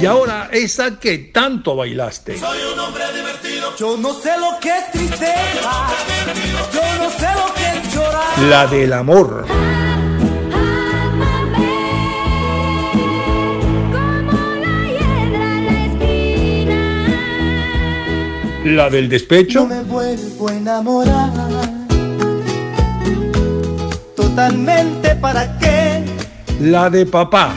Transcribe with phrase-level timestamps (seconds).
[0.00, 2.38] Y ahora esa que tanto bailaste.
[2.38, 3.76] Soy un hombre divertido.
[3.76, 5.88] Yo no sé lo que es tristeza.
[6.72, 8.38] Yo no sé lo que es llorar.
[8.48, 9.44] La del amor.
[18.64, 19.60] La del despecho.
[19.62, 21.30] No me vuelvo a enamorar.
[24.14, 26.04] Totalmente para qué.
[26.60, 27.52] La de papá.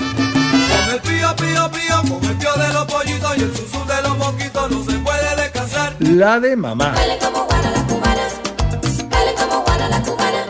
[6.15, 6.91] La de mamá.
[6.93, 8.27] Dale como guana la cubana,
[9.09, 10.45] dale como guana la cubana.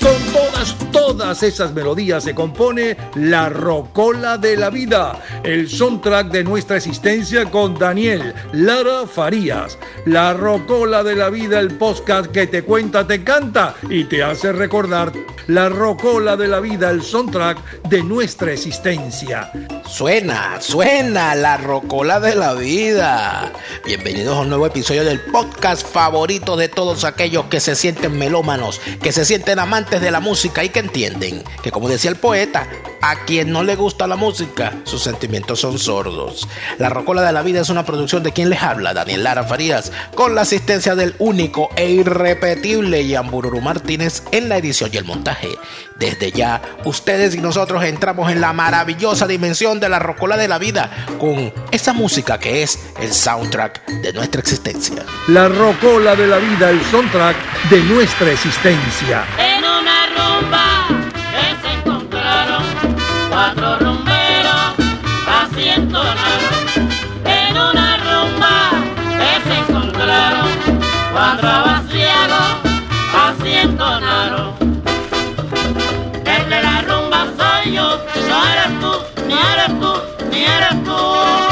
[0.00, 6.42] Con todas, todas esas melodías se compone La Rocola de la Vida, el soundtrack de
[6.42, 9.78] nuestra existencia con Daniel Lara Farías.
[10.04, 14.52] La Rocola de la Vida, el podcast que te cuenta, te canta y te hace
[14.52, 15.12] recordar.
[15.46, 19.52] La Rocola de la Vida, el soundtrack de nuestra existencia.
[19.86, 23.52] Suena, suena la rocola de la vida.
[23.84, 28.80] Bienvenidos a un nuevo episodio del podcast favorito de todos aquellos que se sienten melómanos,
[29.02, 32.66] que se sienten amantes de la música y que entienden que, como decía el poeta,
[33.02, 36.48] a quien no le gusta la música, sus sentimientos son sordos.
[36.78, 39.91] La rocola de la vida es una producción de quien les habla, Daniel Lara Farías,
[40.14, 45.48] con la asistencia del único e irrepetible Yambururu Martínez en la edición y el montaje.
[45.98, 50.58] Desde ya, ustedes y nosotros entramos en la maravillosa dimensión de la rocola de la
[50.58, 55.04] vida con esa música que es el soundtrack de nuestra existencia.
[55.28, 57.36] La Rocola de la Vida, el soundtrack
[57.70, 59.24] de nuestra existencia.
[59.38, 62.64] En una rumba que se encontraron
[63.30, 63.91] cuatro
[80.92, 81.51] amor.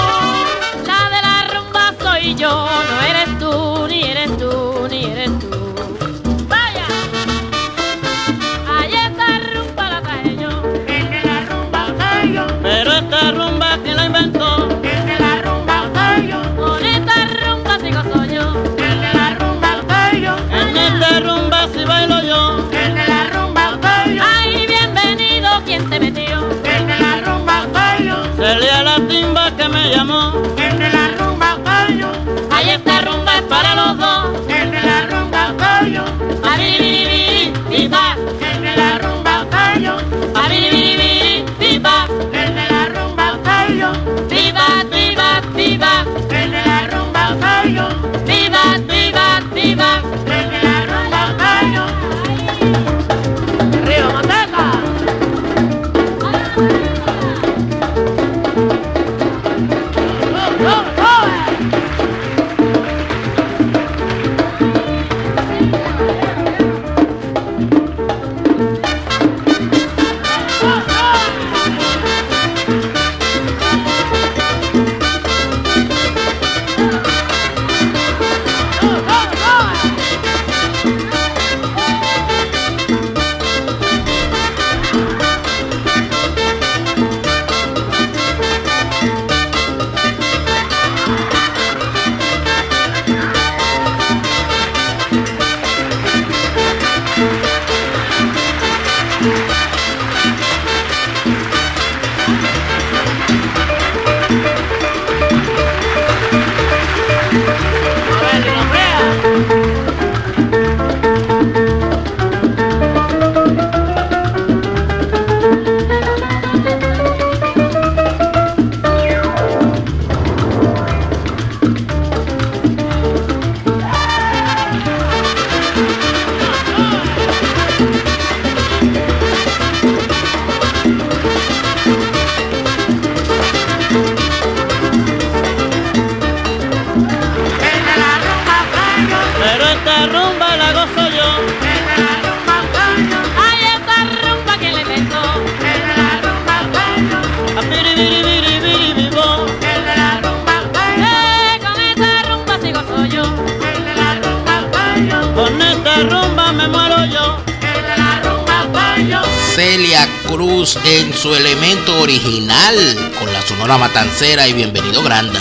[160.26, 162.74] Cruz en su elemento original
[163.18, 165.40] con la Sonora Matancera y Bienvenido Granda,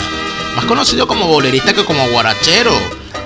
[0.56, 2.72] más conocido como bolerista que como guarachero,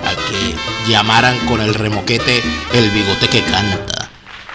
[0.05, 0.55] al que
[0.91, 2.41] llamaran con el remoquete
[2.73, 4.09] el bigote que canta.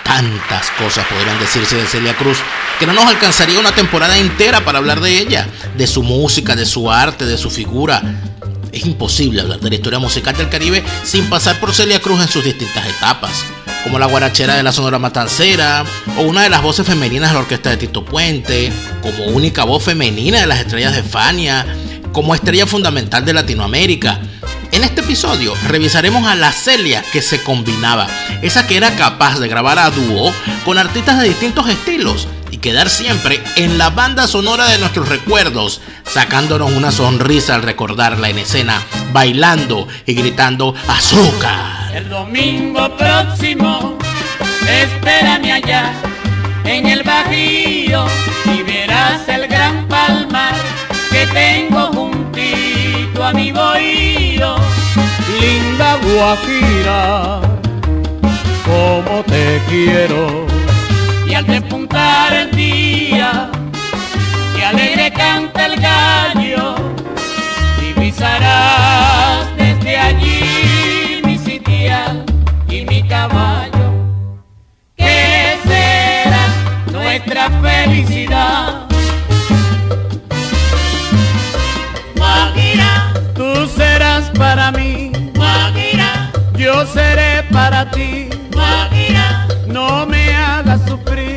[0.04, 2.38] Tantas cosas podrían decirse de Celia Cruz
[2.78, 6.66] que no nos alcanzaría una temporada entera para hablar de ella, de su música, de
[6.66, 8.02] su arte, de su figura.
[8.72, 12.28] Es imposible hablar de la historia musical del Caribe sin pasar por Celia Cruz en
[12.28, 13.44] sus distintas etapas
[13.82, 15.84] como la guarachera de la Sonora Matancera,
[16.18, 18.72] o una de las voces femeninas de la orquesta de Tito Puente,
[19.02, 21.66] como única voz femenina de las estrellas de Fania,
[22.12, 24.20] como estrella fundamental de Latinoamérica.
[24.72, 28.06] En este episodio revisaremos a la Celia que se combinaba,
[28.42, 30.32] esa que era capaz de grabar a dúo
[30.64, 35.80] con artistas de distintos estilos y quedar siempre en la banda sonora de nuestros recuerdos,
[36.04, 38.80] sacándonos una sonrisa al recordarla en escena,
[39.12, 41.79] bailando y gritando azúcar.
[41.94, 43.98] El domingo próximo,
[44.82, 45.92] espérame allá
[46.64, 48.04] en el Bajío
[48.54, 50.54] y verás el gran palmar
[51.10, 54.54] que tengo juntito a mi bohío.
[55.40, 57.40] Linda Guajira,
[58.64, 60.46] como te quiero.
[61.26, 63.50] Y al despuntar el día,
[64.54, 66.76] que alegre canta el gallo,
[67.80, 70.69] divisarás desde allí
[77.60, 78.86] felicidad?
[82.16, 85.12] Guajira, tú serás para mí.
[85.34, 88.28] Guajira, yo seré para ti.
[88.52, 91.29] Guajira, no me hagas sufrir.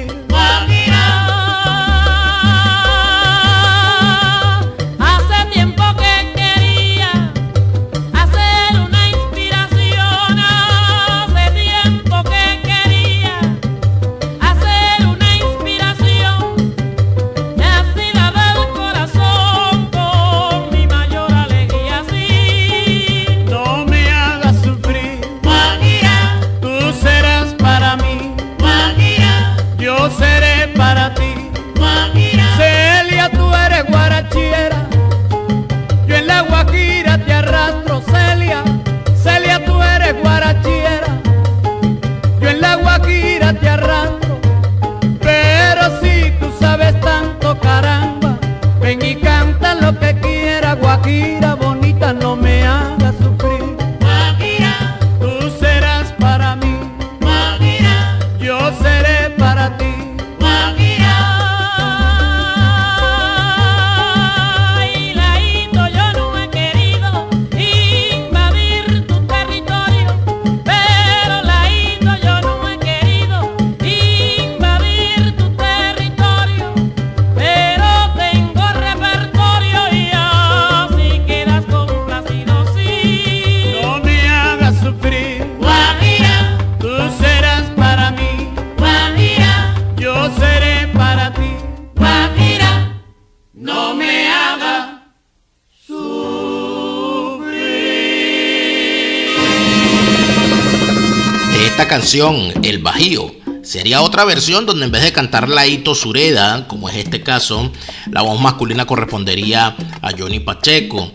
[103.74, 107.72] Sería otra versión donde en vez de cantar Laito Sureda, como es este caso,
[108.12, 111.12] la voz masculina correspondería a Johnny Pacheco.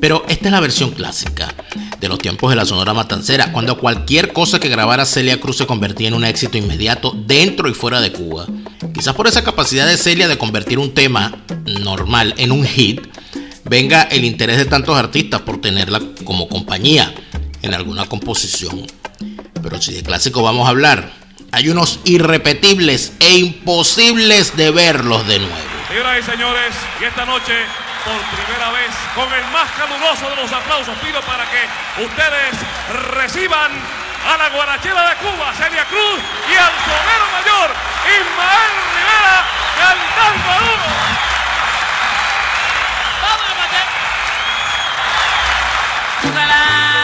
[0.00, 1.52] Pero esta es la versión clásica
[1.98, 5.66] de los tiempos de la Sonora Matancera, cuando cualquier cosa que grabara Celia Cruz se
[5.66, 8.46] convertía en un éxito inmediato dentro y fuera de Cuba.
[8.94, 13.08] Quizás por esa capacidad de Celia de convertir un tema normal en un hit,
[13.64, 17.12] venga el interés de tantos artistas por tenerla como compañía
[17.62, 18.86] en alguna composición.
[19.60, 21.17] Pero si de clásico vamos a hablar,
[21.58, 25.56] hay unos irrepetibles e imposibles de verlos de nuevo.
[25.88, 27.52] Señoras y señores, y esta noche,
[28.04, 31.66] por primera vez, con el más caluroso de los aplausos, pido para que
[32.04, 32.54] ustedes
[33.18, 37.74] reciban a la guarachera de Cuba, Celia Cruz, y al sonero mayor,
[38.06, 39.42] Ismael Rivera,
[39.82, 40.86] cantando a uno.
[46.22, 46.97] ¡Vamos,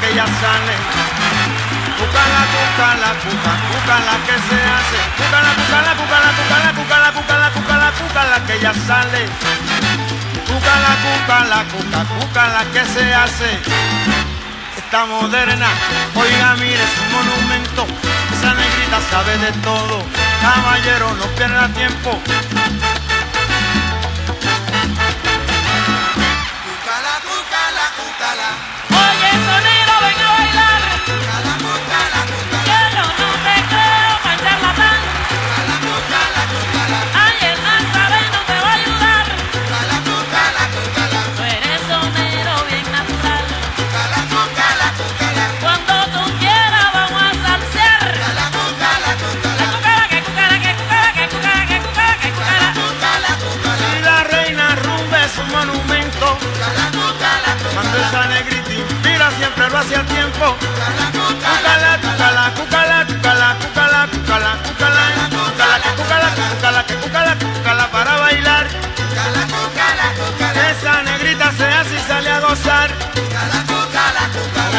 [0.00, 0.74] que ya sale.
[1.98, 4.98] Cucala, cucala, cuca, cucala que se hace.
[5.18, 9.22] Cucala, cucala, cucala, cucala, cucala, cucala, cucala, cucala que ya sale.
[10.48, 13.50] Cucala, cucala, cuca, cucala que se hace.
[14.76, 15.68] Está moderna,
[16.14, 17.86] oiga, mire, es un monumento.
[18.34, 20.02] Esa negrita sabe de todo.
[20.42, 22.20] Caballero, no pierda tiempo
[59.84, 60.56] siempre lo hace a tiempo.
[61.12, 68.66] Cucala, Cucala, cucala, cucala, cucala, cucala, cucala, cucala, cucala, cucala, cucala, cucala, para bailar.
[70.70, 72.90] Esa negrita se hace y sale a gozar.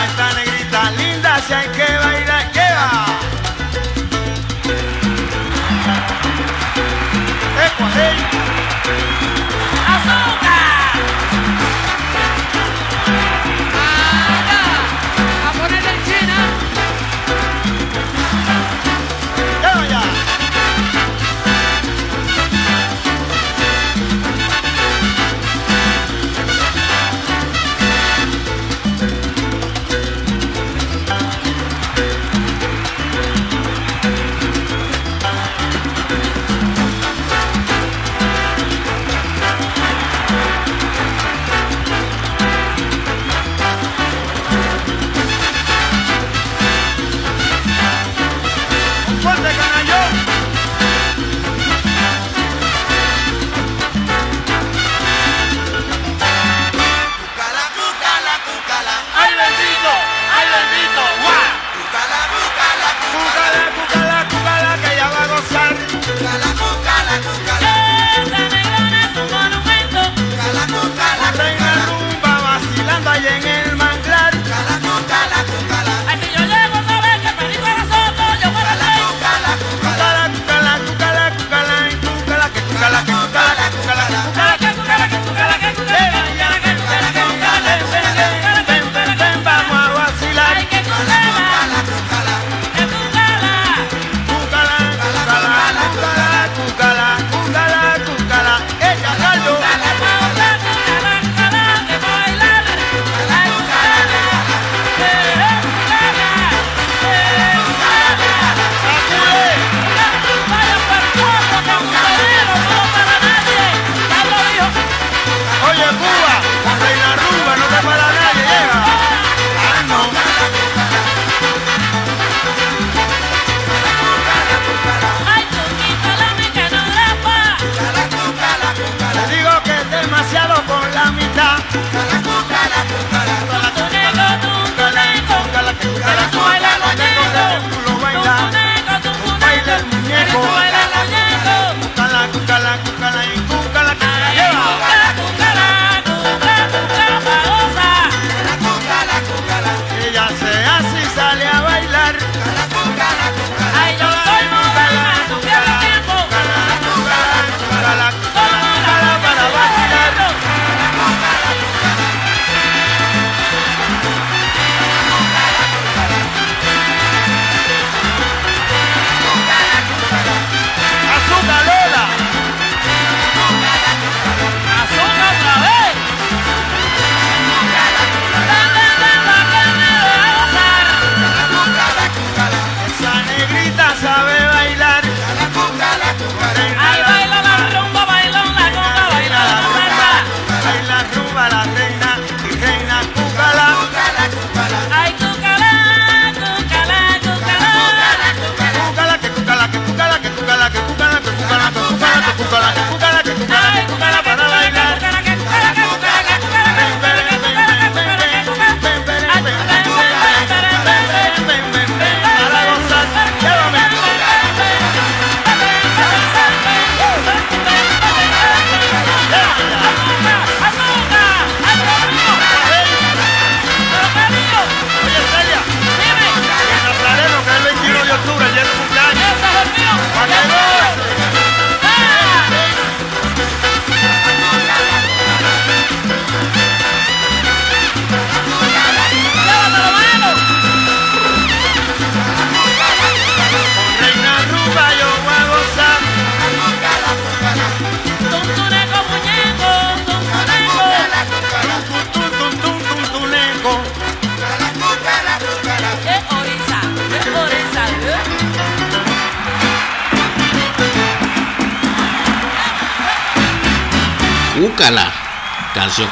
[0.05, 3.05] Esta negrita linda si hay que bailar, lleva.
[7.65, 8.45] Ecuá,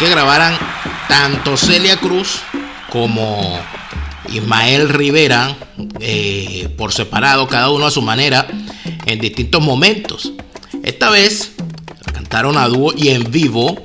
[0.03, 0.57] que grabaran
[1.07, 2.41] tanto Celia Cruz
[2.89, 3.57] como
[4.27, 5.55] Ismael Rivera
[6.01, 8.45] eh, por separado, cada uno a su manera,
[9.05, 10.33] en distintos momentos.
[10.83, 11.53] Esta vez
[12.13, 13.81] cantaron a dúo y en vivo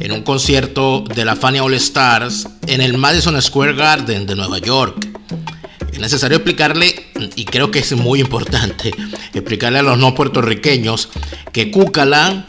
[0.00, 4.58] en un concierto de la Fania All Stars en el Madison Square Garden de Nueva
[4.58, 5.06] York.
[5.92, 8.90] Es necesario explicarle, y creo que es muy importante,
[9.34, 11.10] explicarle a los no puertorriqueños
[11.52, 12.44] que Cúcala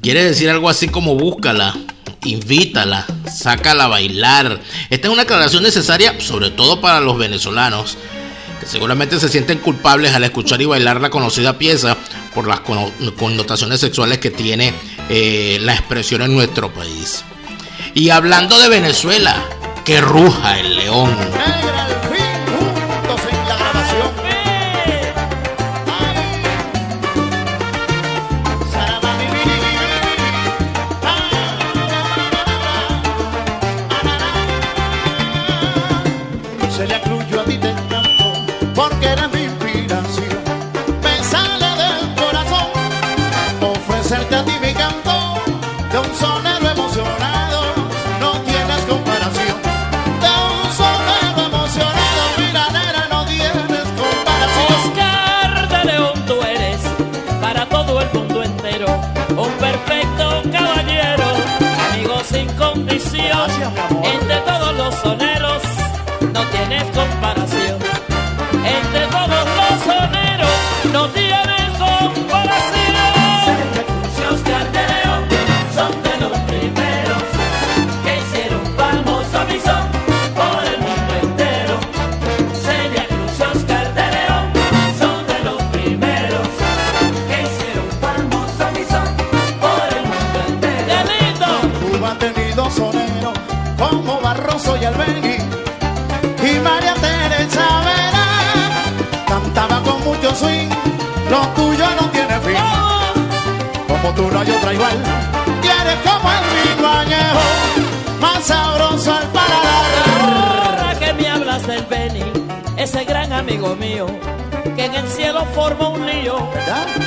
[0.00, 1.76] quiere decir algo así como búscala,
[2.24, 4.60] invítala, sácala a bailar.
[4.90, 7.96] Esta es una aclaración necesaria, sobre todo para los venezolanos,
[8.60, 11.96] que seguramente se sienten culpables al escuchar y bailar la conocida pieza
[12.34, 14.74] por las connotaciones sexuales que tiene
[15.08, 17.24] eh, la expresión en nuestro país.
[17.94, 19.36] Y hablando de Venezuela,
[19.84, 21.14] que ruja el león.
[108.44, 109.84] Sabroso al paladar
[110.66, 112.24] Ahora que me hablas del Beni,
[112.76, 114.06] ese gran amigo mío,
[114.76, 116.36] que en el cielo formó un lío.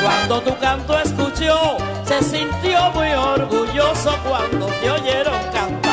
[0.01, 5.86] Cuando tu canto escuchó, se sintió muy orgulloso cuando te oyeron cantar.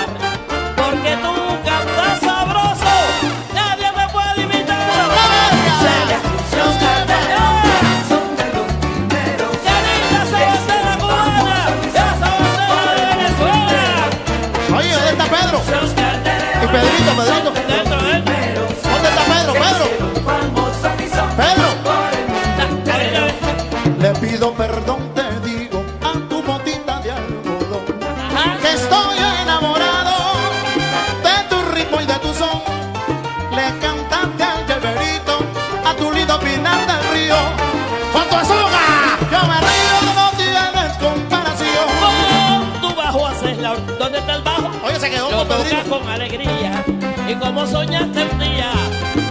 [44.15, 44.87] La ¿Dónde está el bajo?
[44.87, 45.91] Oye, se quedó Lo con Pedrito.
[45.99, 46.85] con alegría
[47.29, 48.71] y como soñaste un día,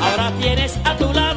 [0.02, 1.33] ahora tienes a tu lado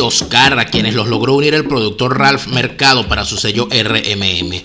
[0.00, 4.62] Oscar, a quienes los logró unir el productor Ralph Mercado para su sello RMM.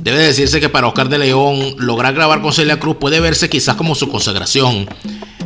[0.00, 3.76] Debe decirse que para Oscar de León, lograr grabar con Celia Cruz puede verse quizás
[3.76, 4.86] como su consagración,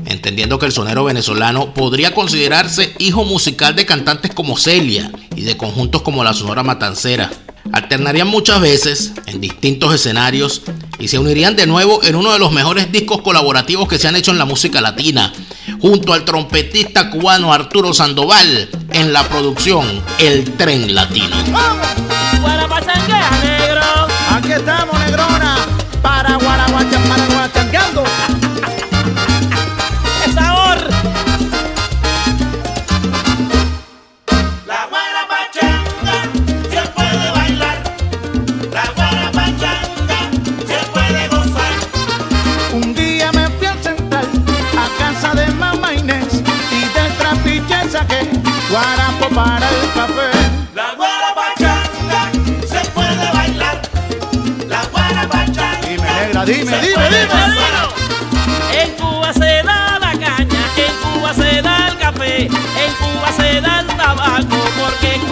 [0.06, 5.56] entendiendo que el sonero venezolano podría considerarse hijo musical de cantantes como Celia y de
[5.56, 7.30] conjuntos como la Sonora Matancera.
[7.72, 10.62] Alternarían muchas veces en distintos escenarios
[10.98, 14.16] y se unirían de nuevo en uno de los mejores discos colaborativos que se han
[14.16, 15.32] hecho en la música latina,
[15.80, 21.36] junto al trompetista cubano Arturo Sandoval en la producción El Tren Latino.
[22.40, 23.82] Guarapachanguea, negro.
[24.34, 25.56] Aquí estamos, negrona,
[26.02, 28.37] para Guaraguacha, para
[56.48, 57.28] Dime, dime, dime.
[58.72, 63.60] En Cuba se da la caña, en Cuba se da el café, en Cuba se
[63.60, 65.27] da el tabaco, porque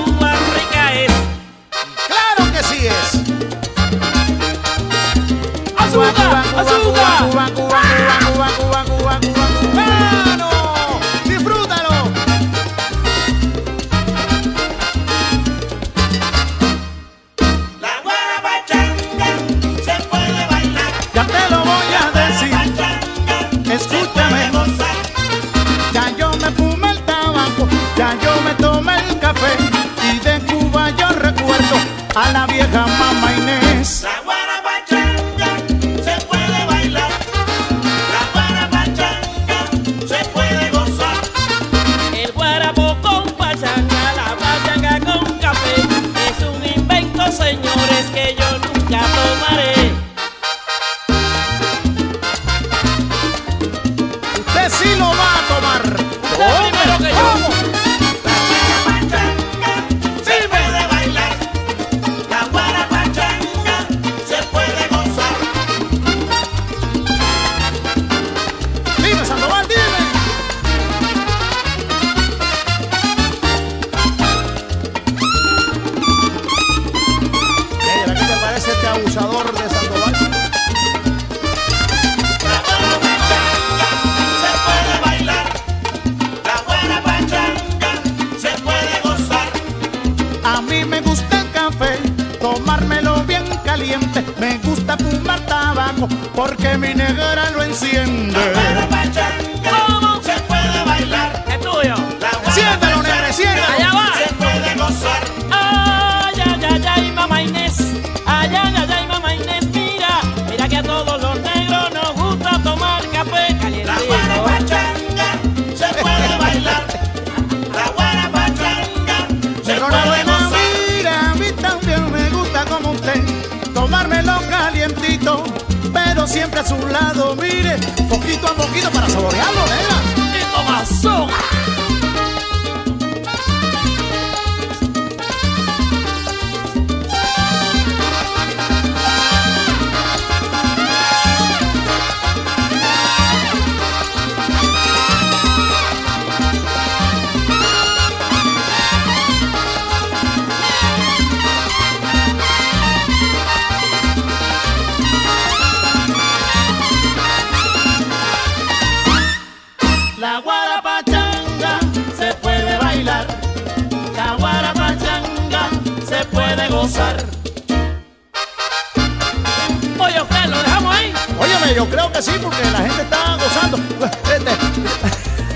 [171.76, 173.76] yo creo que sí, porque la gente está gozando.
[173.76, 174.40] Este,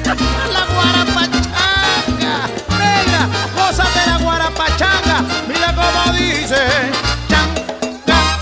[0.52, 2.46] La guarapachanga,
[2.78, 5.24] negra, gózate la guarapachanga.
[5.48, 6.56] Mira cómo dice.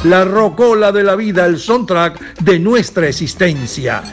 [0.05, 4.03] La rocola de la vida, el soundtrack de nuestra existencia.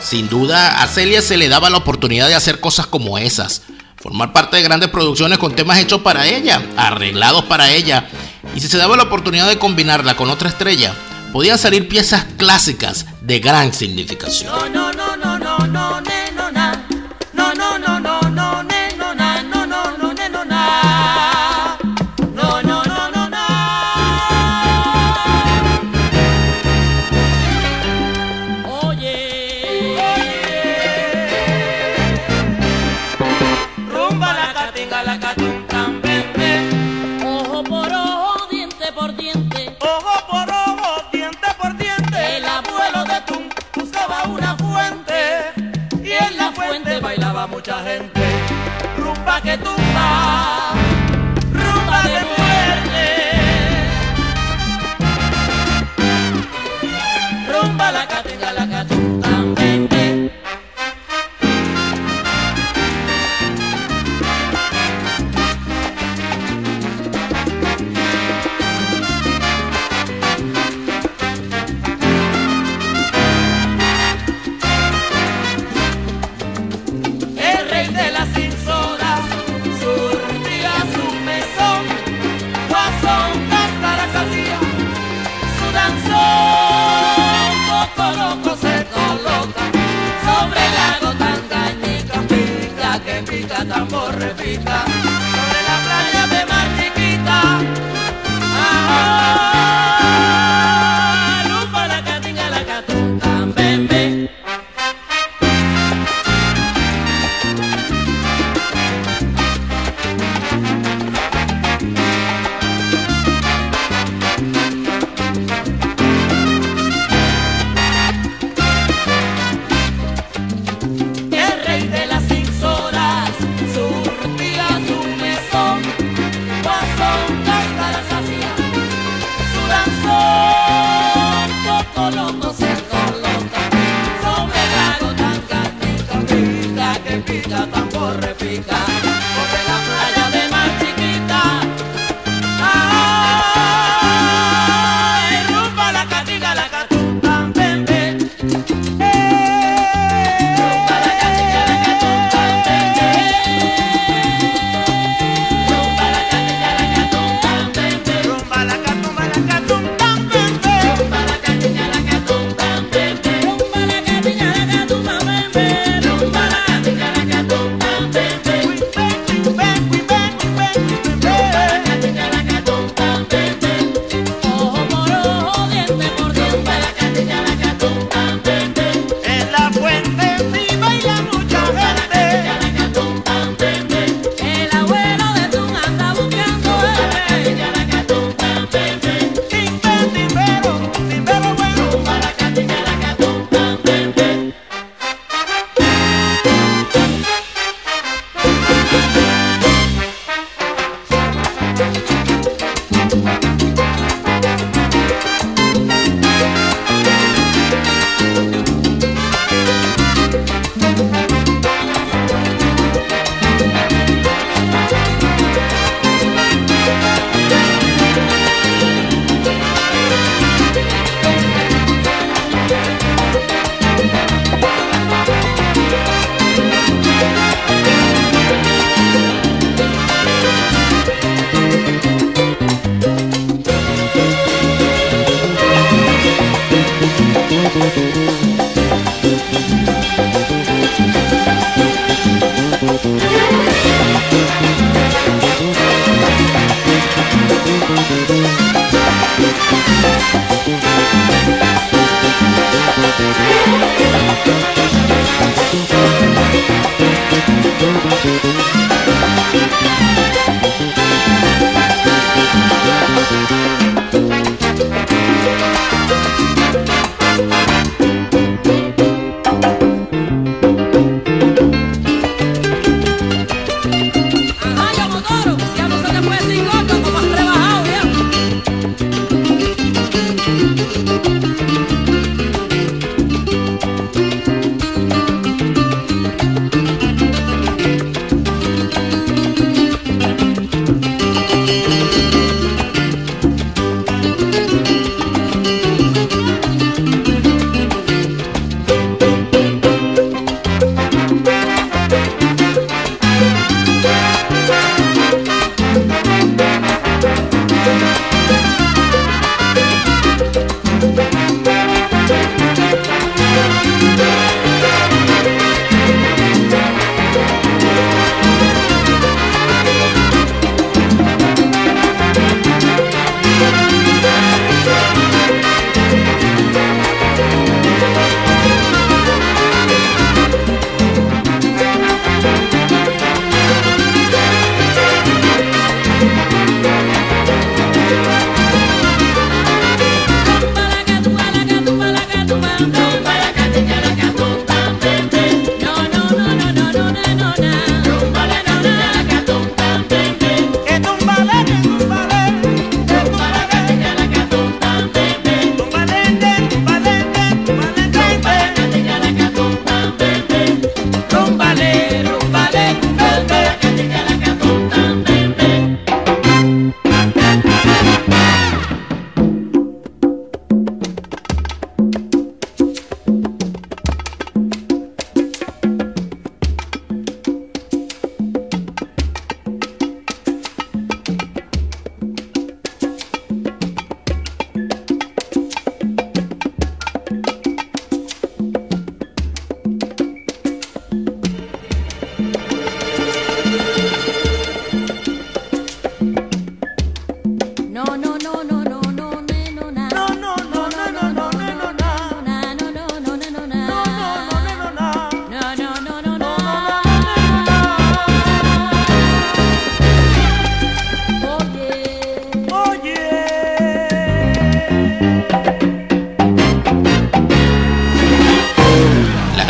[0.00, 3.62] Sin duda, a Celia se le daba la oportunidad de hacer cosas como esas.
[3.96, 8.06] Formar parte de grandes producciones con temas hechos para ella, arreglados para ella.
[8.54, 10.94] Y si se daba la oportunidad de combinarla con otra estrella,
[11.34, 14.52] podían salir piezas clásicas de gran significación.
[94.54, 94.93] Rita.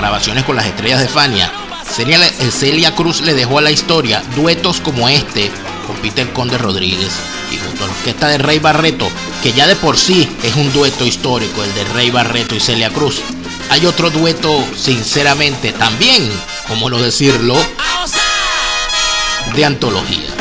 [0.05, 1.51] grabaciones con las estrellas de Fania,
[1.91, 5.51] Celia, eh, Celia Cruz le dejó a la historia duetos como este
[5.87, 7.11] con Peter Conde Rodríguez
[7.51, 9.09] y junto a la orquesta de Rey Barreto,
[9.43, 12.91] que ya de por sí es un dueto histórico, el de Rey Barreto y Celia
[12.91, 13.23] Cruz.
[13.71, 16.31] Hay otro dueto, sinceramente, también,
[16.69, 17.57] como lo decirlo,
[19.57, 20.34] de antología.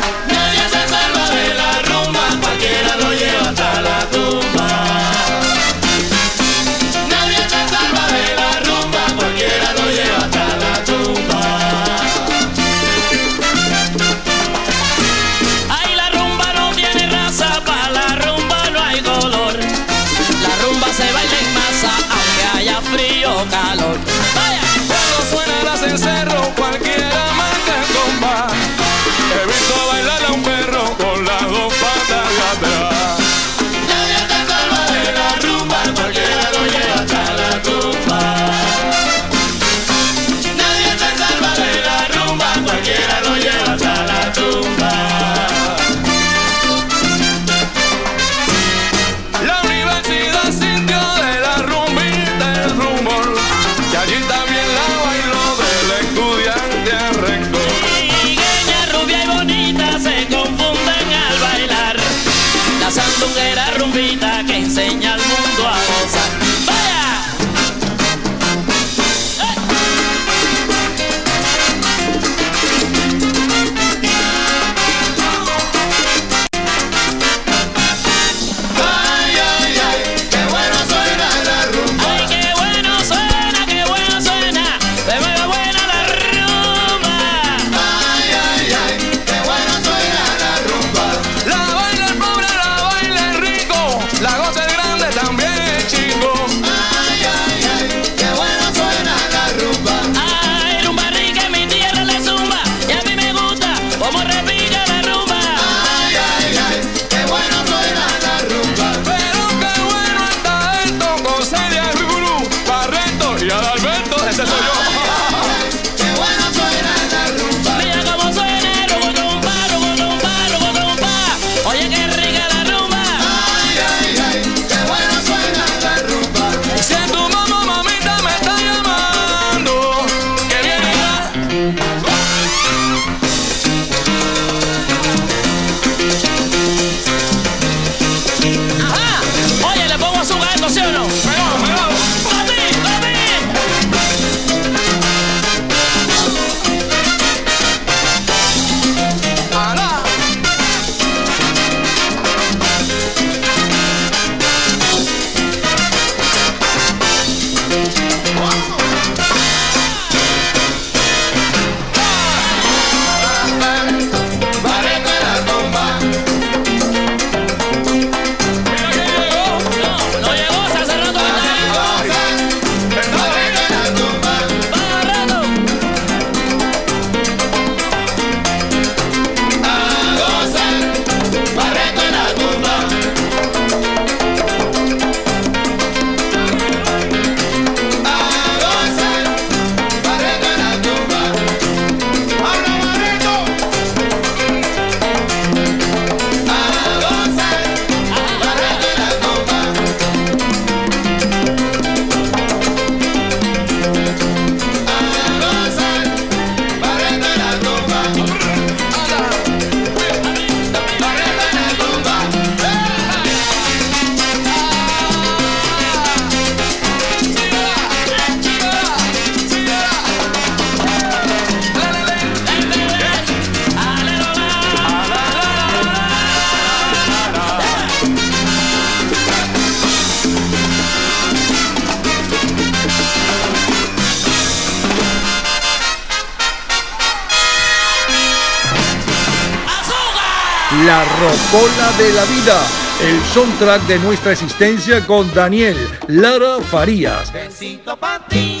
[243.34, 245.76] soundtrack de nuestra existencia con Daniel
[246.06, 247.32] Lara Farías.
[247.32, 248.53] Besito para ti.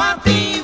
[0.00, 0.59] Besito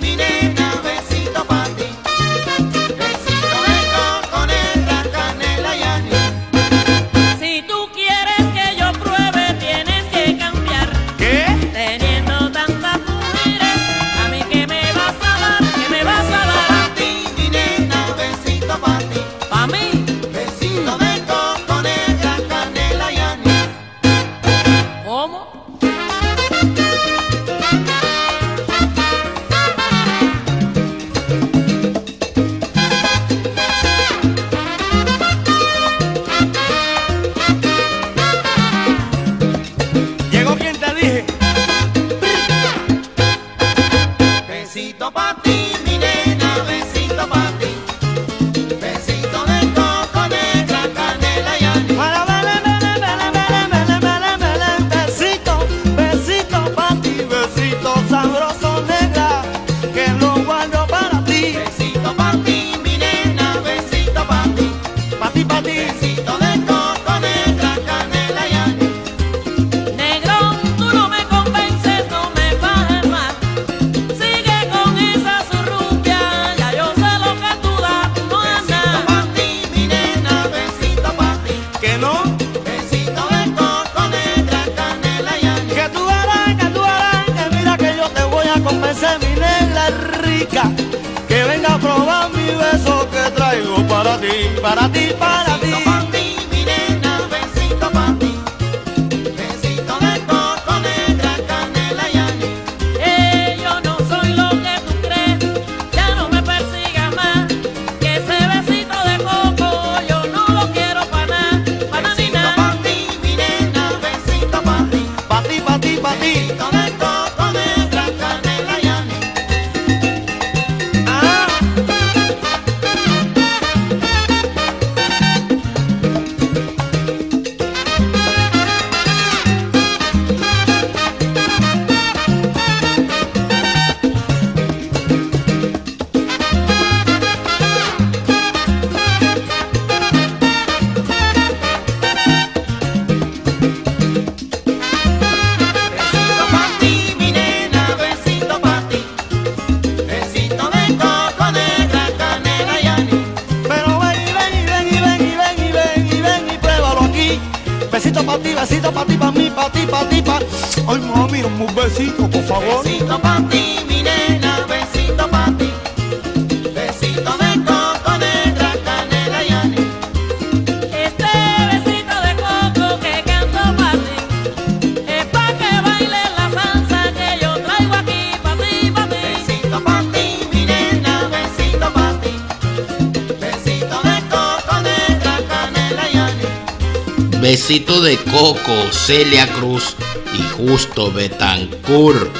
[187.68, 189.96] Besito de Coco, Celia Cruz
[190.32, 192.32] y Justo Betancourt.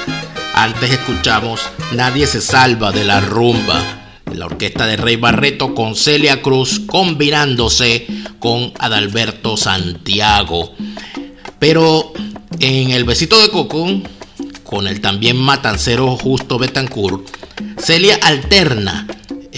[0.55, 3.83] Antes escuchamos Nadie se salva de la rumba.
[4.33, 8.07] La orquesta de Rey Barreto con Celia Cruz combinándose
[8.39, 10.77] con Adalberto Santiago.
[11.59, 12.13] Pero
[12.61, 13.85] en el besito de Coco,
[14.63, 17.27] con el también matancero Justo Betancourt,
[17.79, 19.09] Celia alterna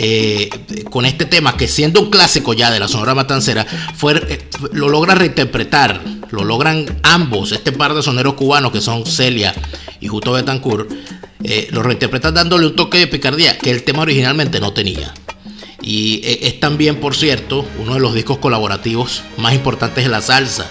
[0.01, 0.49] eh,
[0.91, 3.66] con este tema que siendo un clásico ya de la Sonora Matancera,
[3.97, 9.06] fue, eh, lo logra reinterpretar, lo logran ambos, este par de soneros cubanos que son
[9.06, 9.54] Celia
[10.00, 10.90] y Justo Betancourt,
[11.44, 15.14] eh, lo reinterpretan dándole un toque de picardía que el tema originalmente no tenía.
[15.80, 20.20] Y eh, es también, por cierto, uno de los discos colaborativos más importantes de la
[20.20, 20.68] salsa,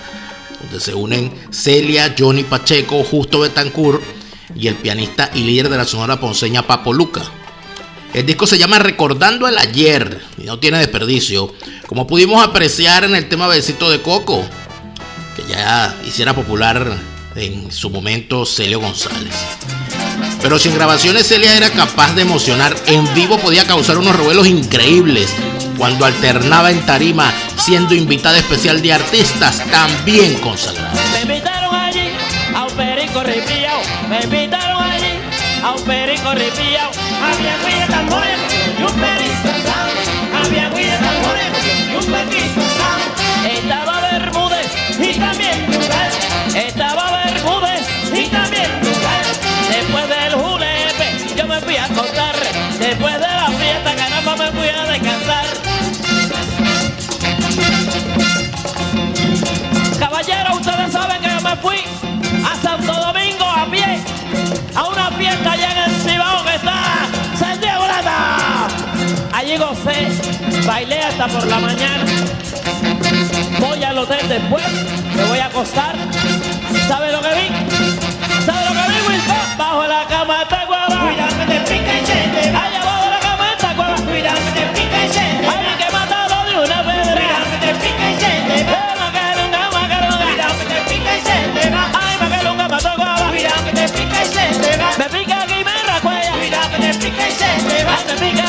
[0.62, 4.02] donde se unen Celia, Johnny Pacheco, Justo Betancourt
[4.56, 7.24] y el pianista y líder de la sonora ponceña Papo Luca.
[8.14, 11.54] El disco se llama Recordando el Ayer y no tiene desperdicio,
[11.88, 14.46] como pudimos apreciar en el tema Besito de Coco,
[15.36, 16.96] que ya hiciera popular
[17.36, 19.34] en su momento Celio González.
[20.42, 25.34] Pero sin grabaciones Celia era capaz de emocionar, en vivo podía causar unos revuelos increíbles
[25.78, 31.00] cuando alternaba en tarima siendo invitada especial de artistas también consagrados.
[31.14, 32.10] Me invitaron allí
[32.54, 33.82] a un perico ripiao.
[34.10, 35.20] Me invitaron allí
[35.64, 36.92] a un perico ripiao.
[54.38, 55.46] me voy a descansar.
[60.00, 61.78] Caballero, ustedes saben que yo me fui
[62.46, 64.00] a Santo Domingo a pie,
[64.76, 67.08] a una fiesta allá en el Cibao que está
[67.38, 68.68] Santiago Lata.
[69.34, 70.08] Allí gocé,
[70.68, 72.06] bailé hasta por la mañana.
[73.60, 74.66] Voy al hotel después,
[75.16, 75.96] me voy a acostar.
[76.88, 77.97] ¿Sabe lo que vi?
[97.98, 98.47] That's the big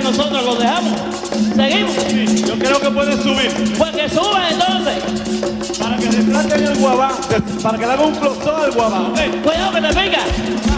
[0.00, 0.92] nosotros, lo dejamos.
[1.54, 2.46] Seguimos.
[2.46, 3.74] Yo creo que pueden subir.
[3.78, 5.78] Pues que suban entonces.
[5.78, 7.12] Para que retraten el guabá,
[7.62, 9.12] para que le haga un closón al guabá.
[9.42, 10.73] Cuidado que te pica.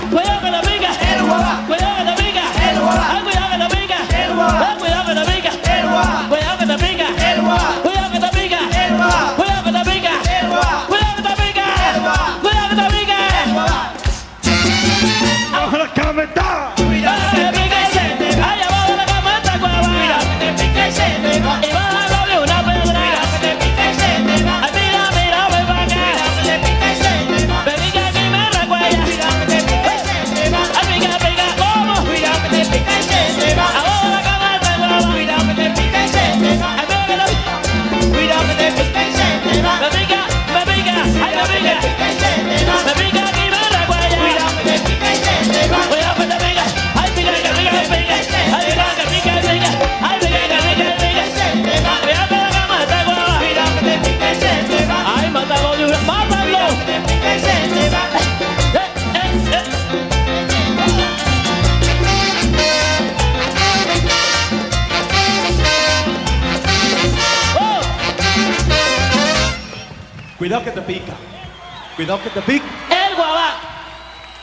[72.06, 72.66] Cuidado que te pica.
[72.88, 73.54] El guabá.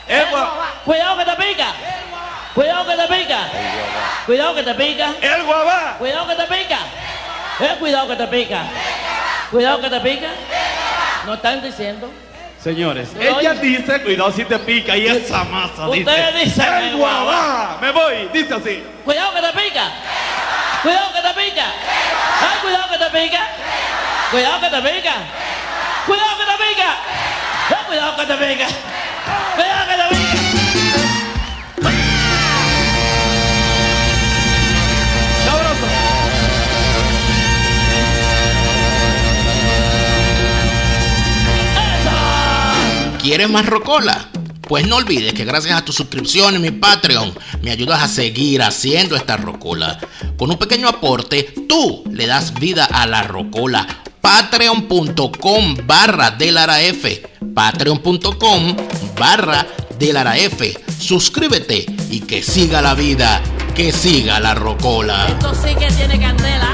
[0.06, 0.72] El guabá.
[0.84, 1.66] Cuidado que te pica.
[2.54, 3.38] Cuidado que te pica.
[4.26, 5.14] Cuidado que te pica.
[5.22, 5.94] El guabá.
[5.96, 6.78] Cuidado que te pica.
[7.78, 8.64] Cuidado que te pica.
[9.50, 10.28] Cuidado que te pica.
[11.24, 12.10] No están diciendo.
[12.62, 16.00] Señores, ella dice, cuidado si te pica, y esa masa dice.
[16.00, 16.74] Ustedes dicen.
[16.74, 17.78] El guabá.
[17.80, 18.84] Me voy, dice así.
[19.06, 19.90] Cuidado que te pica.
[20.82, 21.66] Cuidado que te pica.
[22.60, 23.48] Cuidado que te pica.
[24.30, 25.14] Cuidado que te pica
[27.94, 28.66] cuidado que te venga.
[29.54, 30.34] Cuidado que te venga.
[43.22, 44.28] ¿Quieres más rocola?
[44.62, 47.32] Pues no olvides que gracias a tu suscripción en mi Patreon
[47.62, 49.98] me ayudas a seguir haciendo esta rocola.
[50.36, 57.04] Con un pequeño aporte, tú le das vida a la rocola patreon.com barra delaraf,
[57.54, 58.74] patreon.com
[59.18, 59.66] barra
[59.98, 60.62] delaraf.
[60.98, 63.42] Suscríbete y que siga la vida,
[63.74, 65.26] que siga la rocola.
[65.28, 66.72] Esto sí que tiene candela.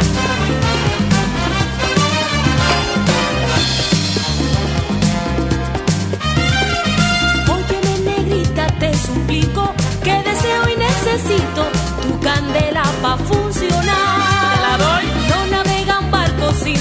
[7.49, 9.75] Óyeme negrita, te suplico
[10.05, 11.67] que deseo y necesito
[12.01, 13.19] tu candela pa'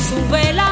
[0.09, 0.68] su vela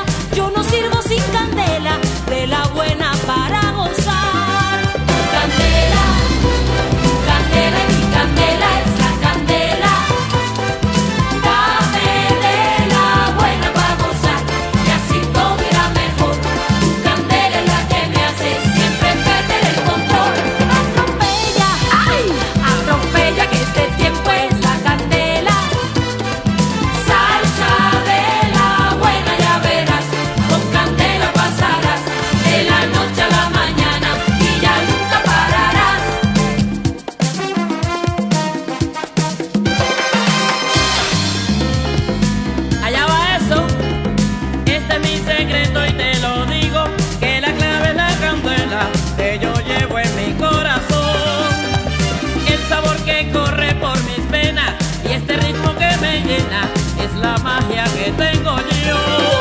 [57.07, 59.36] es la magia que tengo yo.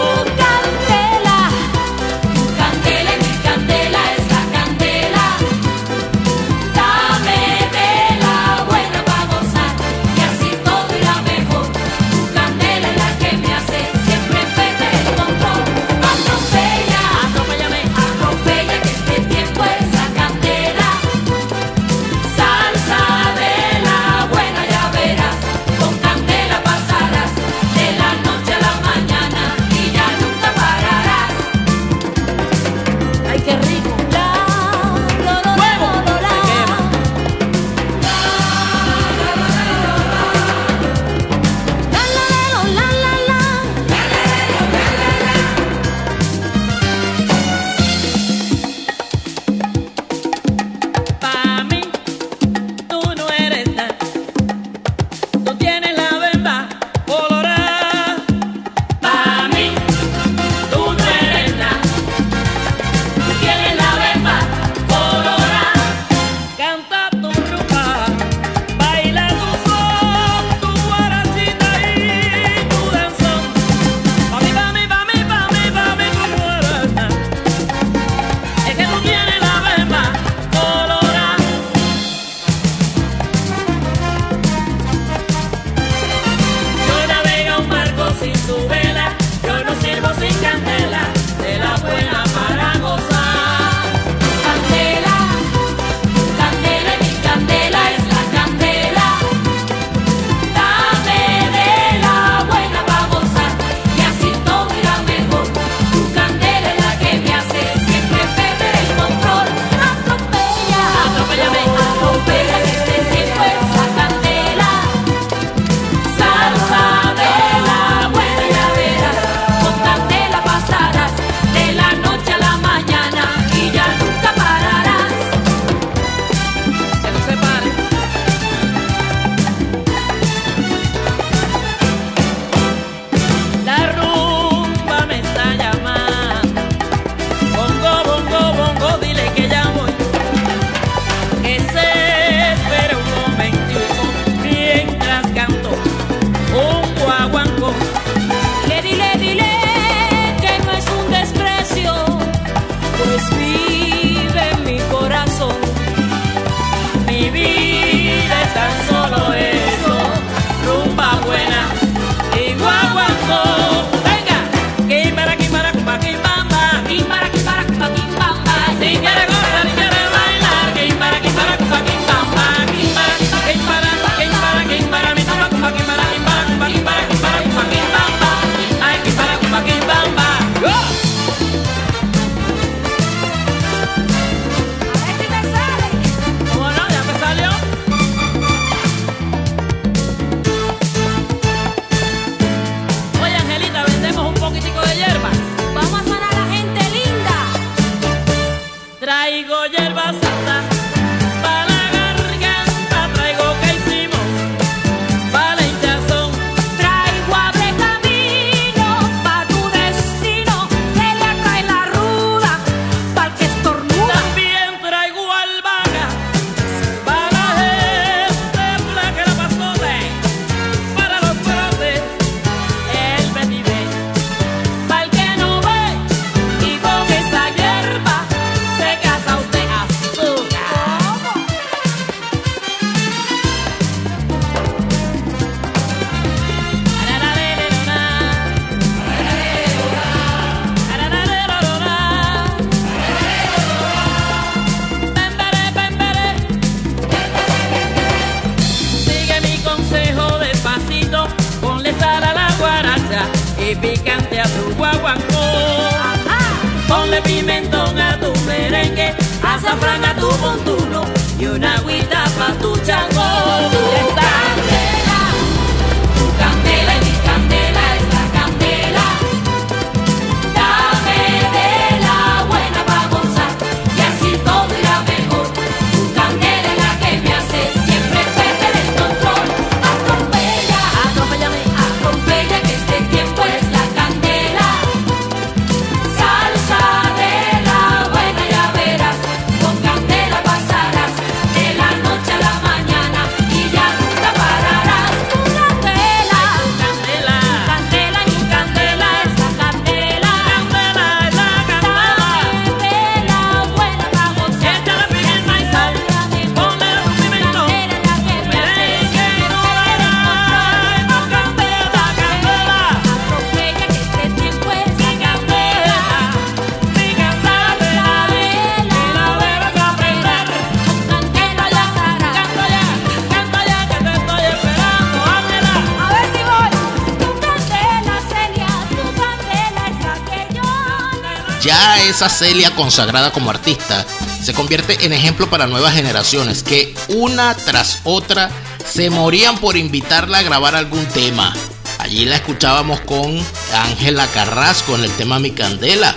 [332.17, 334.07] Esa Celia consagrada como artista
[334.43, 338.51] se convierte en ejemplo para nuevas generaciones que una tras otra
[338.91, 341.55] se morían por invitarla a grabar algún tema.
[341.99, 343.39] Allí la escuchábamos con
[343.75, 346.17] Ángela Carrasco en el tema Mi Candela,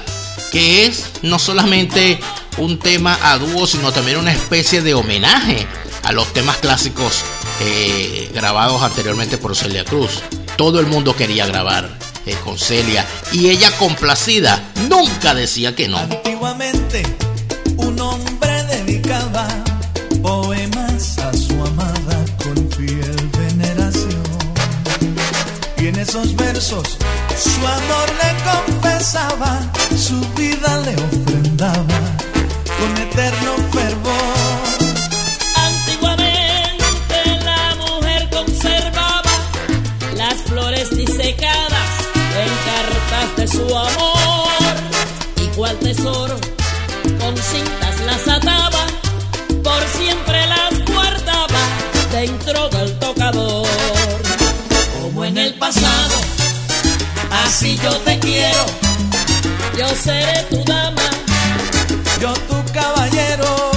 [0.54, 2.18] que es no solamente
[2.56, 5.68] un tema a dúo, sino también una especie de homenaje
[6.04, 7.26] a los temas clásicos
[7.60, 10.22] eh, grabados anteriormente por Celia Cruz.
[10.56, 11.99] Todo el mundo quería grabar
[12.38, 15.98] con Celia y ella complacida nunca decía que no.
[15.98, 17.04] Antiguamente
[17.78, 19.48] un hombre dedicaba
[20.22, 24.24] poemas a su amada con fiel veneración.
[25.78, 26.98] Y en esos versos
[27.38, 29.60] su amor le confesaba,
[29.98, 32.00] su vida le ofrendaba
[32.78, 34.09] con eterno fervor.
[43.50, 44.76] Su amor.
[45.38, 46.38] Y cual tesoro
[47.20, 48.86] con cintas las ataba,
[49.64, 51.62] por siempre las guardaba
[52.12, 53.68] dentro del tocador.
[55.02, 56.16] Como en el pasado,
[57.46, 58.66] así yo te quiero,
[59.78, 61.02] yo seré tu dama.
[62.20, 63.72] Yo tu caballero,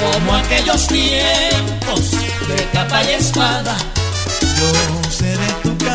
[0.00, 2.12] Como aquellos tiempos
[2.48, 3.76] de capa y espada,
[4.40, 5.91] yo seré tu caballero.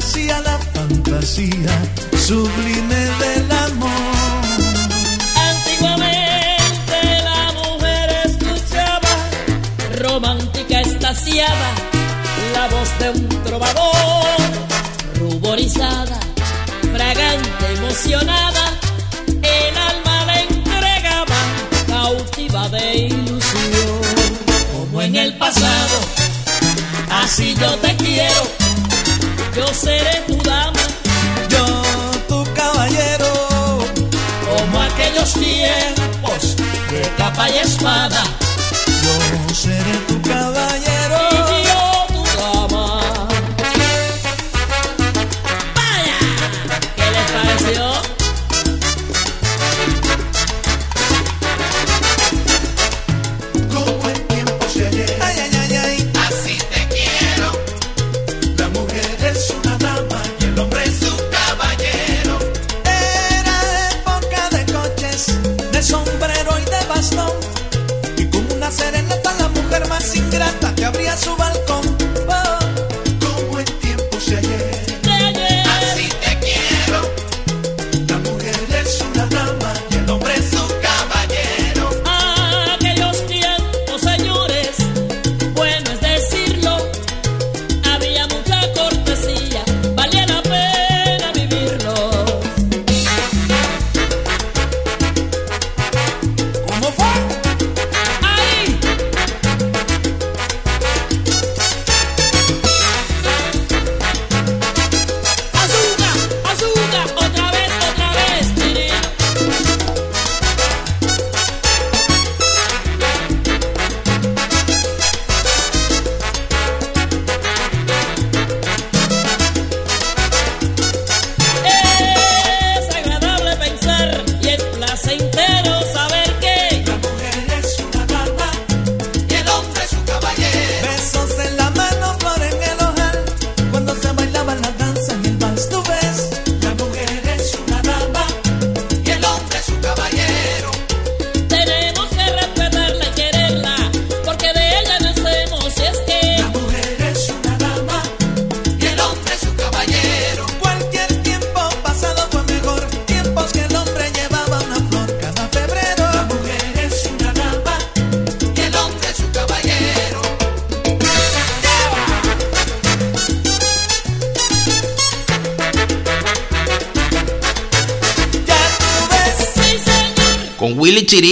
[0.00, 1.74] Nacía la fantasía
[2.26, 3.90] sublime del amor.
[5.50, 9.12] Antiguamente la mujer escuchaba,
[9.98, 11.68] romántica estaciada,
[12.54, 14.40] la voz de un trovador,
[15.18, 16.18] ruborizada,
[16.94, 18.64] fragante, emocionada,
[19.26, 21.40] el alma le entregaba,
[21.86, 24.00] cautiva de ilusión.
[24.72, 25.96] Como en el pasado,
[27.22, 28.59] así yo te quiero,
[29.54, 30.80] yo seré tu dama.
[31.48, 31.64] Yo
[32.28, 33.32] tu caballero,
[34.48, 36.56] como aquellos tiempos
[36.90, 38.39] de capa y espada.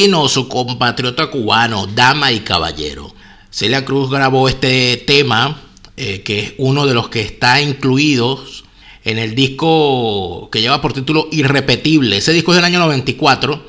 [0.09, 3.15] Su compatriota cubano, dama y caballero.
[3.51, 5.61] Celia Cruz grabó este tema,
[5.99, 8.65] eh, que es uno de los que está incluidos
[9.05, 12.17] en el disco que lleva por título Irrepetible.
[12.17, 13.63] Ese disco es del año 94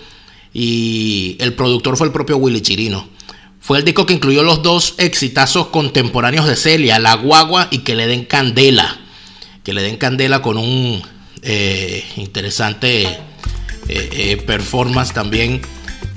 [0.54, 3.10] y el productor fue el propio Willy Chirino.
[3.60, 7.96] Fue el disco que incluyó los dos exitazos contemporáneos de Celia, La Guagua y Que
[7.96, 8.98] le den candela.
[9.66, 11.02] Que le den candela con un
[11.42, 13.20] eh, interesante
[13.90, 15.62] eh, performance también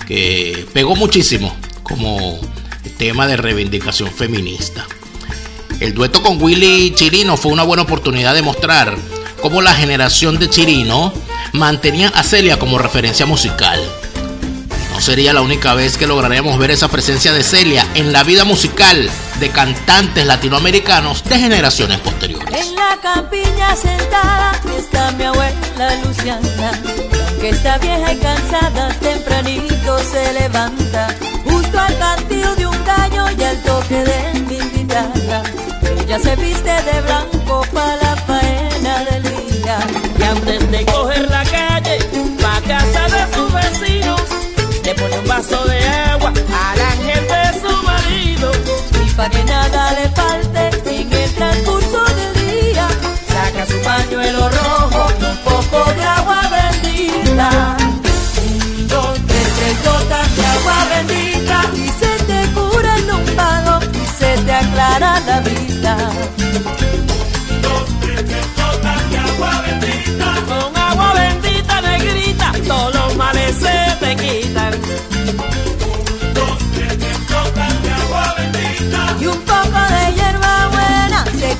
[0.07, 2.39] que pegó muchísimo como
[2.99, 4.87] tema de reivindicación feminista.
[5.81, 8.97] El dueto con Willy Chirino fue una buena oportunidad de mostrar
[9.41, 11.13] cómo la generación de Chirino
[11.53, 13.81] mantenía a Celia como referencia musical.
[15.03, 19.11] Sería la única vez que lograríamos ver esa presencia de Celia en la vida musical
[19.41, 22.69] de cantantes latinoamericanos de generaciones posteriores.
[22.69, 26.71] En la campiña sentada está mi abuela Luciana,
[27.41, 31.09] que está vieja y cansada, tempranito se levanta,
[31.47, 35.43] justo al cantillo de un gallo y al toque de mi guitarra.
[36.01, 39.79] Ella se viste de blanco para la faena del día.
[40.17, 41.29] Y antes de coger
[45.35, 45.79] vaso de
[46.13, 46.31] agua
[46.69, 48.51] al ángel de su marido.
[49.05, 50.63] Y pa' que nada le falte
[50.99, 52.87] en el transcurso del día,
[53.33, 57.49] Saca su pañuelo rojo y un poco de agua bendita.
[58.43, 64.05] un, dos, tres, tres gotas de agua bendita y se te cura el lumbago y
[64.19, 65.93] se te aclara la vista.
[70.49, 74.82] Con agua bendita negrita, todos los males se te quitan.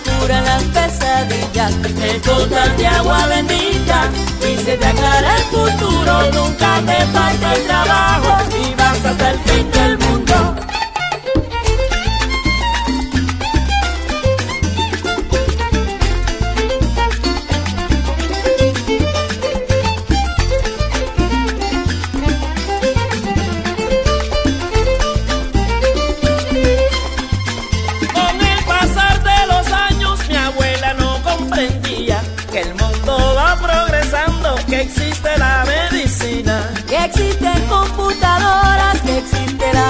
[0.03, 1.73] Curan las pesadillas.
[1.83, 6.33] Tres gotas de agua bendita y se te aclara el futuro.
[6.33, 10.72] Nunca te falta el trabajo y vas hasta el fin del mundo.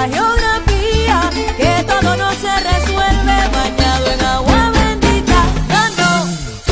[0.07, 5.43] Geografía, que todo no se resuelve bañado en agua bendita.
[5.97, 6.23] No.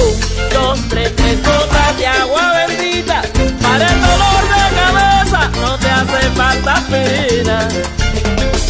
[0.04, 0.16] Un,
[0.54, 3.22] dos, tres, tres gotas de agua bendita.
[3.62, 7.68] Para el dolor de cabeza no te hace falta pena.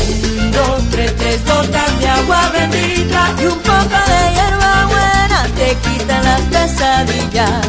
[0.07, 5.76] Un, dos, tres, tres gotas de agua bendita y un poco de hierba buena te
[5.84, 7.68] quitan las pesadillas.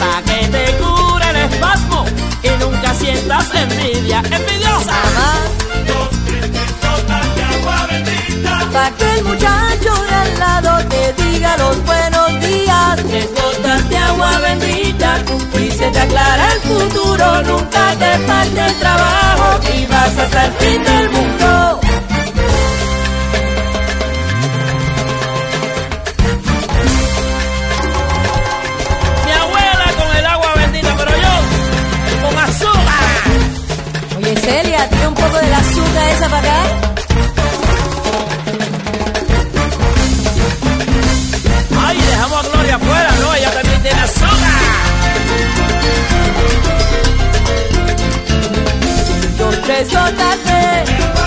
[0.00, 0.69] Pa' que te
[3.44, 4.22] sientas envidia.
[4.30, 4.96] Envidiosa.
[8.72, 12.96] Pa' que el muchacho de al lado te diga los buenos días.
[13.08, 15.18] Tres gotas de agua bendita
[15.58, 20.52] Y se te aclara el futuro, nunca te falte el trabajo y vas hasta el
[20.52, 21.19] fin del mundo.
[49.92, 51.19] Dos, tres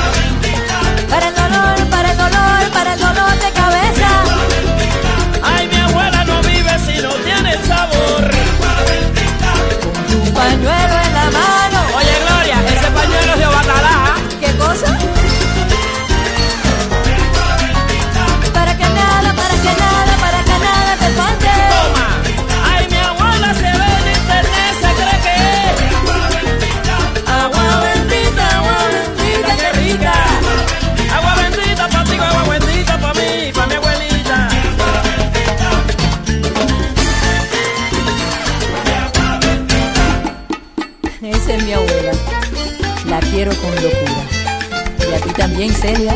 [45.34, 46.16] Y también, Celia.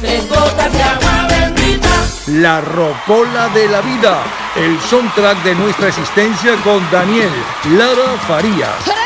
[0.00, 1.88] Tres gotas de agua bendita.
[2.28, 4.22] La Rocola de la Vida,
[4.56, 7.30] el soundtrack de nuestra existencia con Daniel
[7.72, 8.97] Lara Farías.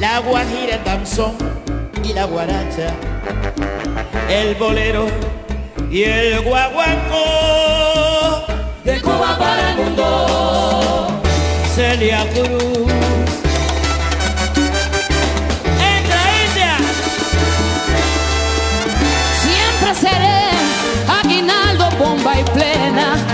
[0.00, 0.82] la guajira, el
[2.02, 2.92] y la guaracha,
[4.28, 5.06] el bolero
[5.88, 7.22] y el guaguancó.
[8.82, 11.22] De Cuba para el mundo,
[11.76, 12.90] Celia Cruz.
[15.78, 16.76] Entra, India.
[19.44, 20.50] Siempre seré
[21.20, 23.33] aguinaldo, bomba y plena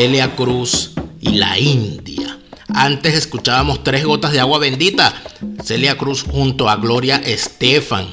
[0.00, 2.38] Celia Cruz y la India.
[2.68, 5.14] Antes escuchábamos Tres Gotas de Agua Bendita,
[5.62, 8.06] Celia Cruz junto a Gloria Estefan.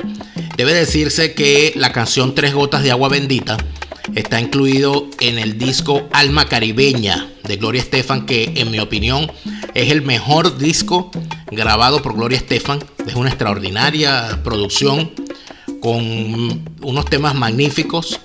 [0.57, 3.55] Debe decirse que la canción Tres Gotas de Agua Bendita
[4.15, 9.31] está incluido en el disco Alma Caribeña de Gloria Estefan, que en mi opinión
[9.73, 11.09] es el mejor disco
[11.51, 12.83] grabado por Gloria Estefan.
[13.07, 15.13] Es una extraordinaria producción
[15.79, 18.19] con unos temas magníficos,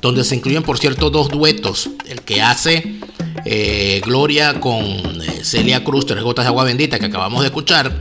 [0.00, 1.90] donde se incluyen, por cierto, dos duetos.
[2.06, 2.97] El que hace
[3.50, 7.92] eh, Gloria con eh, Celia Cruz, Tres Gotas de Agua Bendita, que acabamos de escuchar,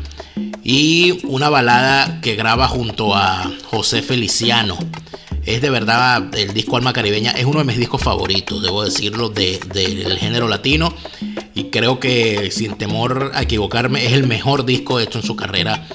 [0.64, 4.78] y una balada que graba junto a José Feliciano.
[5.46, 9.30] Es de verdad el disco Alma Caribeña, es uno de mis discos favoritos, debo decirlo,
[9.30, 10.94] de- del género latino.
[11.56, 15.88] Y creo que sin temor a equivocarme, es el mejor disco hecho en su carrera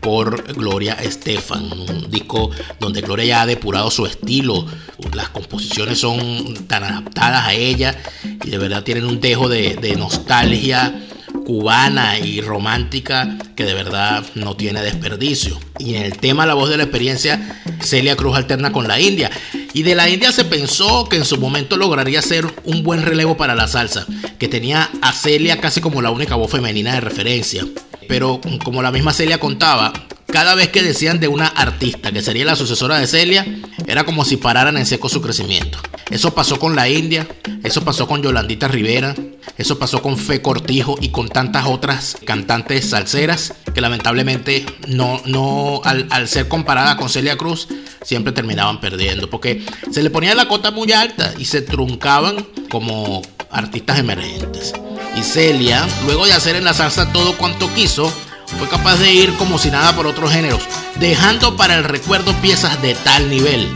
[0.00, 1.72] por Gloria Estefan.
[1.72, 4.66] Un disco donde Gloria ya ha depurado su estilo.
[5.14, 7.96] Las composiciones son tan adaptadas a ella
[8.44, 11.06] y de verdad tienen un dejo de, nostalgia
[11.44, 15.58] cubana y romántica que de verdad no tiene desperdicio.
[15.78, 19.30] Y en el tema La voz de la experiencia, Celia Cruz alterna con la India.
[19.72, 23.36] Y de la India se pensó que en su momento lograría ser un buen relevo
[23.36, 24.06] para la salsa,
[24.38, 27.64] que tenía a Celia casi como la única voz femenina de referencia.
[28.10, 29.92] Pero como la misma Celia contaba,
[30.26, 33.46] cada vez que decían de una artista que sería la sucesora de Celia,
[33.86, 35.78] era como si pararan en seco su crecimiento.
[36.10, 37.28] Eso pasó con la India,
[37.62, 39.14] eso pasó con Yolandita Rivera,
[39.58, 45.80] eso pasó con Fe Cortijo y con tantas otras cantantes salseras que lamentablemente no, no
[45.84, 47.68] al, al ser comparadas con Celia Cruz,
[48.02, 53.22] siempre terminaban perdiendo porque se le ponía la cota muy alta y se truncaban como
[53.50, 54.72] artistas emergentes.
[55.16, 58.12] Y Celia, luego de hacer en la salsa todo cuanto quiso,
[58.58, 60.62] fue capaz de ir como si nada por otros géneros,
[60.96, 63.68] dejando para el recuerdo piezas de tal nivel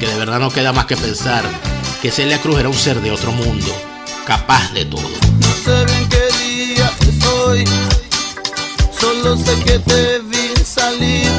[0.00, 1.44] que de verdad no queda más que pensar
[2.00, 3.66] que Celia Cruz era un ser de otro mundo,
[4.24, 5.02] capaz de todo.
[5.02, 7.64] No sé bien qué día es hoy,
[8.98, 11.30] solo sé que te vi salir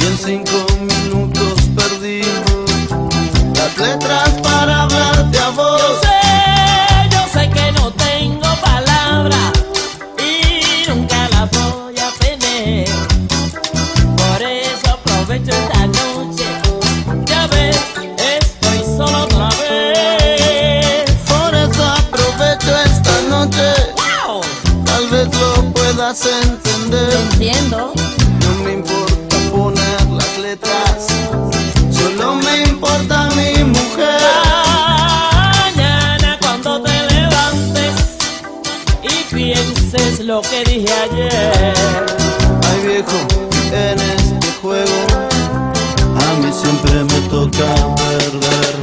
[0.00, 2.22] y en cinco minutos perdí
[3.54, 6.05] las letras para hablarte a vos.
[40.26, 41.74] Lo que dije ayer.
[42.68, 43.35] Ay viejo,
[46.96, 48.74] siempre me toca perder.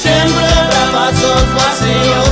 [0.00, 2.29] Siempre habrá vasos vacíos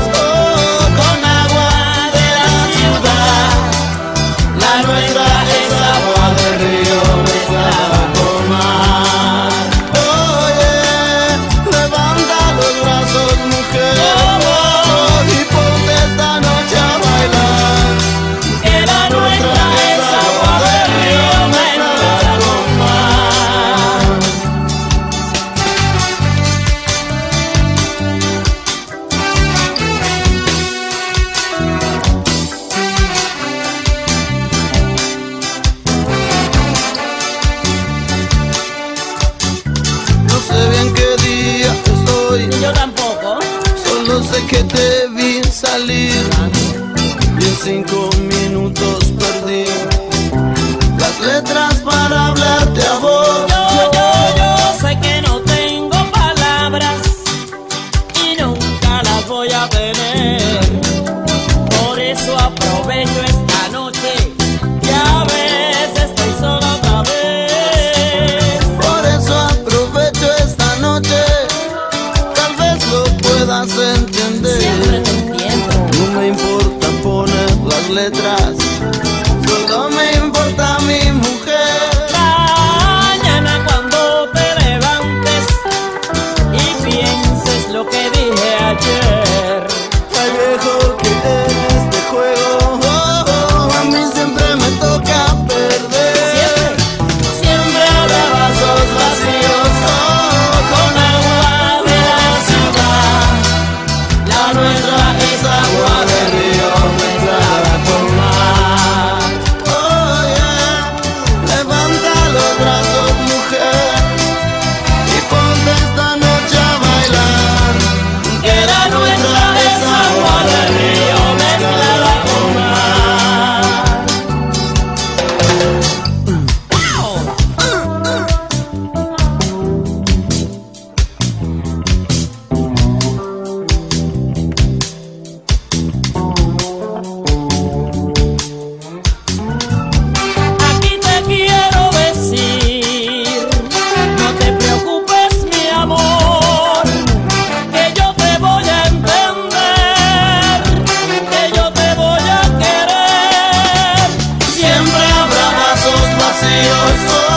[156.61, 157.28] Dios.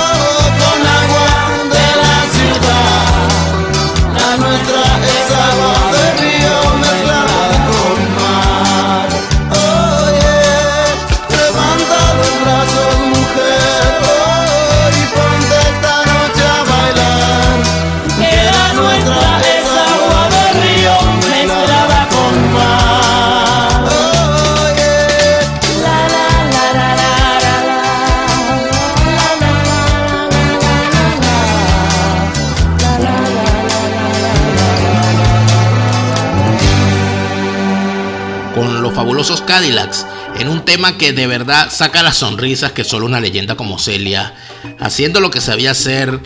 [39.21, 40.07] Fabulosos Cadillacs,
[40.39, 44.33] en un tema que de verdad saca las sonrisas que solo una leyenda como Celia,
[44.79, 46.19] haciendo lo que sabía hacer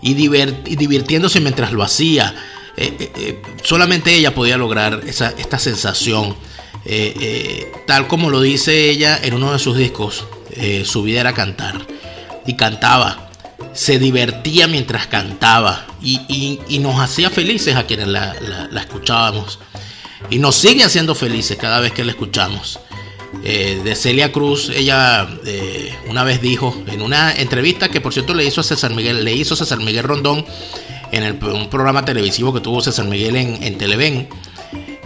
[0.00, 2.36] y, y divirtiéndose mientras lo hacía.
[2.76, 6.36] Eh, eh, eh, solamente ella podía lograr esa, esta sensación,
[7.84, 10.24] tal como lo dice ella en uno de sus discos,
[10.84, 11.84] su vida era cantar,
[12.46, 13.28] y cantaba,
[13.72, 18.36] se divertía mientras cantaba, y, nos hacía felices a quienes la,
[18.70, 19.58] la escuchábamos
[20.30, 22.78] y nos sigue haciendo felices cada vez que la escuchamos.
[23.44, 28.34] Eh, de Celia Cruz, ella eh, una vez dijo en una entrevista que por cierto
[28.34, 30.44] le hizo a César Miguel, le hizo César Miguel Rondón
[31.12, 34.28] en el, un programa televisivo que tuvo César Miguel en, en Televen,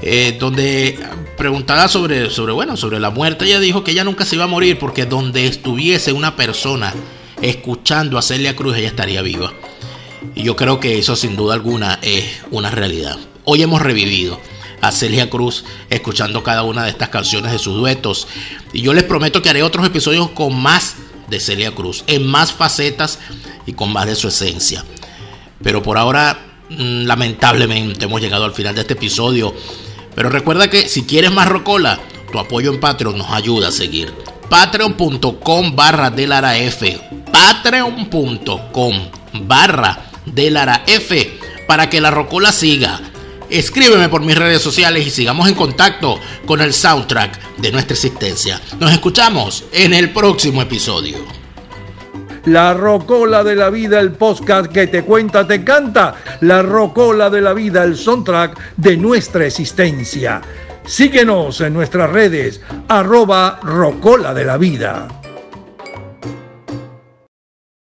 [0.02, 0.98] eh, donde
[1.36, 4.48] preguntada sobre, sobre, bueno, sobre la muerte, ella dijo que ella nunca se iba a
[4.48, 6.94] morir porque donde estuviese una persona
[7.42, 9.52] escuchando a Celia Cruz, ella estaría viva.
[10.34, 13.18] Y yo creo que eso sin duda alguna es una realidad.
[13.44, 14.38] Hoy hemos revivido
[14.80, 18.26] a Celia Cruz escuchando cada una de estas canciones de sus duetos.
[18.72, 20.96] Y yo les prometo que haré otros episodios con más
[21.28, 23.18] de Celia Cruz, en más facetas
[23.66, 24.84] y con más de su esencia.
[25.62, 26.38] Pero por ahora,
[26.68, 29.54] mm, lamentablemente, hemos llegado al final de este episodio.
[30.14, 32.00] Pero recuerda que si quieres más Rocola,
[32.32, 34.12] tu apoyo en Patreon nos ayuda a seguir.
[34.48, 36.12] Patreon.com barra
[36.56, 37.00] F.
[37.30, 38.94] Patreon.com
[39.44, 39.98] barra
[40.86, 41.38] F
[41.68, 43.00] para que la Rocola siga
[43.50, 48.60] Escríbeme por mis redes sociales y sigamos en contacto con el soundtrack de nuestra existencia.
[48.78, 51.18] Nos escuchamos en el próximo episodio.
[52.44, 56.14] La Rocola de la Vida, el podcast que te cuenta, te canta.
[56.42, 60.40] La Rocola de la Vida, el soundtrack de nuestra existencia.
[60.86, 65.19] Síguenos en nuestras redes, arroba Rocola de la Vida.